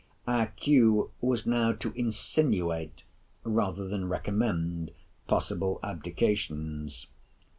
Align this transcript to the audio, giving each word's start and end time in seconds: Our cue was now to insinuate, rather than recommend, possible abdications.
Our 0.25 0.47
cue 0.47 1.11
was 1.21 1.45
now 1.45 1.73
to 1.73 1.91
insinuate, 1.95 3.03
rather 3.43 3.87
than 3.87 4.09
recommend, 4.09 4.89
possible 5.27 5.79
abdications. 5.83 7.05